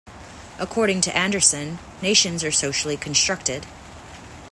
According 0.57 1.01
to 1.01 1.15
Anderson, 1.15 1.77
nations 2.01 2.43
are 2.43 2.49
socially 2.51 2.97
constructed. 2.97 3.67